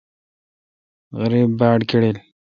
[1.19, 2.17] غریب باڑ کڑل۔